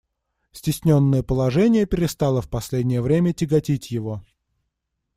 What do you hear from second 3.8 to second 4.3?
его.